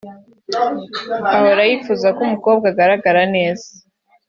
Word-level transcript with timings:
Ahora 1.35 1.61
yifuza 1.69 2.07
ko 2.15 2.19
umukobwa 2.27 2.65
agaragara 2.71 3.21
neza 3.35 3.67